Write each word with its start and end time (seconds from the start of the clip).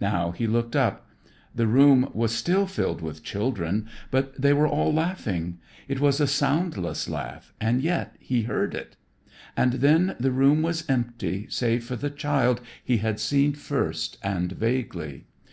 Now 0.00 0.32
he 0.32 0.48
looked 0.48 0.74
up. 0.74 1.06
The 1.54 1.68
room 1.68 2.10
was 2.12 2.34
still 2.34 2.66
filled 2.66 3.00
with 3.00 3.22
children, 3.22 3.86
but 4.10 4.34
they 4.36 4.52
were 4.52 4.66
all 4.66 4.92
laughing. 4.92 5.58
It 5.86 6.00
was 6.00 6.18
a 6.20 6.26
soundless 6.26 7.08
laugh, 7.08 7.54
and 7.60 7.80
yet 7.80 8.16
he 8.18 8.42
heard 8.42 8.74
it. 8.74 8.96
And 9.56 9.74
then 9.74 10.16
the 10.18 10.32
room 10.32 10.62
was 10.62 10.82
empty 10.90 11.46
save 11.48 11.84
for 11.84 11.94
the 11.94 12.10
child 12.10 12.60
he 12.84 12.96
had 12.96 13.20
seen 13.20 13.52
first 13.52 14.18
and 14.20 14.50
vaguely. 14.50 15.26